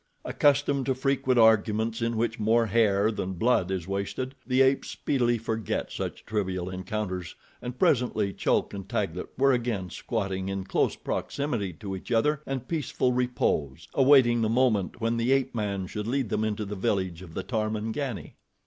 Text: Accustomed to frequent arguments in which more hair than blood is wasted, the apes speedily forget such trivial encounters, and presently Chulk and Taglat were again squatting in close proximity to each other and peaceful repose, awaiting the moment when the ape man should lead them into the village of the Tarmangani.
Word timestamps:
Accustomed 0.25 0.87
to 0.87 0.95
frequent 0.95 1.37
arguments 1.37 2.01
in 2.01 2.17
which 2.17 2.39
more 2.39 2.65
hair 2.65 3.11
than 3.11 3.33
blood 3.33 3.69
is 3.69 3.87
wasted, 3.87 4.33
the 4.47 4.63
apes 4.63 4.89
speedily 4.89 5.37
forget 5.37 5.91
such 5.91 6.25
trivial 6.25 6.71
encounters, 6.71 7.35
and 7.61 7.77
presently 7.77 8.33
Chulk 8.33 8.73
and 8.73 8.89
Taglat 8.89 9.27
were 9.37 9.51
again 9.53 9.91
squatting 9.91 10.49
in 10.49 10.63
close 10.63 10.95
proximity 10.95 11.71
to 11.73 11.95
each 11.95 12.11
other 12.11 12.41
and 12.47 12.67
peaceful 12.67 13.13
repose, 13.13 13.87
awaiting 13.93 14.41
the 14.41 14.49
moment 14.49 14.99
when 14.99 15.17
the 15.17 15.31
ape 15.31 15.53
man 15.53 15.85
should 15.85 16.07
lead 16.07 16.29
them 16.29 16.43
into 16.43 16.65
the 16.65 16.75
village 16.75 17.21
of 17.21 17.35
the 17.35 17.43
Tarmangani. 17.43 18.33